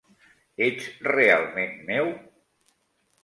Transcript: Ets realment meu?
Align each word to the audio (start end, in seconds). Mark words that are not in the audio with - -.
Ets 0.67 0.87
realment 1.07 1.75
meu? 1.91 2.11